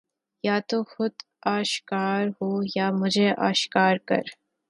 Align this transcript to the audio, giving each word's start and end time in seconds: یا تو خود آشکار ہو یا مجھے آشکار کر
یا 0.43 0.57
تو 0.69 0.77
خود 0.83 1.13
آشکار 1.57 2.23
ہو 2.37 2.49
یا 2.75 2.87
مجھے 2.91 3.27
آشکار 3.49 3.95
کر 4.07 4.25